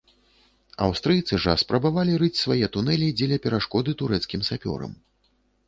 [0.85, 5.01] Аўстрыйцы жа спрабавалі рыць свае тунэлі, дзеля перашкоды турэцкім сапёрам.